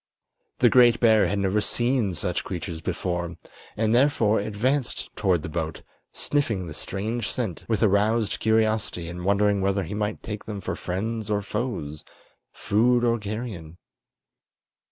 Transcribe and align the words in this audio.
The 0.57 0.69
great 0.71 0.99
bear 0.99 1.27
had 1.27 1.37
never 1.37 1.61
seen 1.61 2.15
such 2.15 2.43
creatures 2.43 2.81
before, 2.81 3.37
and 3.77 3.93
therefore 3.93 4.39
advanced 4.39 5.15
toward 5.15 5.43
the 5.43 5.47
boat, 5.47 5.83
sniffing 6.11 6.65
the 6.65 6.73
strange 6.73 7.29
scent 7.29 7.63
with 7.67 7.83
aroused 7.83 8.39
curiosity 8.39 9.09
and 9.09 9.23
wondering 9.23 9.61
whether 9.61 9.83
he 9.83 9.93
might 9.93 10.23
take 10.23 10.45
them 10.45 10.59
for 10.59 10.75
friends 10.75 11.29
or 11.29 11.43
foes, 11.43 12.03
food 12.51 13.03
or 13.03 13.19
carrion. 13.19 13.77